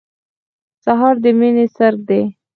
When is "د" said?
1.23-1.25